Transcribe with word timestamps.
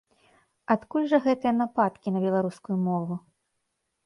Адкуль 0.75 1.05
жа 1.11 1.19
гэтыя 1.27 1.51
нападкі 1.59 2.07
на 2.17 2.25
беларускую 2.25 2.77
мову? 2.89 3.21